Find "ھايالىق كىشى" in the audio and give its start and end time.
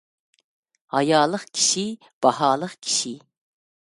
0.95-1.83